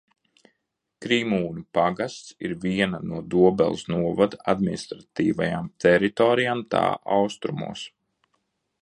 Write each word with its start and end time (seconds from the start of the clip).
Krimūnu 1.05 1.61
pagasts 1.79 2.33
ir 2.47 2.55
viena 2.65 3.01
no 3.11 3.21
Dobeles 3.35 3.85
novada 3.97 4.41
administratīvajām 4.57 5.71
teritorijām 5.85 6.69
tā 6.77 6.85
austrumos. 7.21 7.89